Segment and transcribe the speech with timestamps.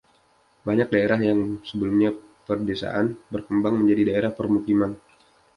[0.67, 1.39] Banyak daerah yang
[1.69, 2.09] sebelumnya
[2.49, 4.91] pedesaan berkembang menjadi daerah permukiman.